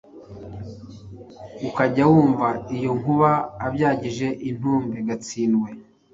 Ukajya 1.69 2.03
wumva 2.11 2.47
iyo 2.75 2.91
nkubaAbyagije 2.99 4.27
intumbi 4.49 4.95
i 5.01 5.05
Gatsindwe 5.07 5.69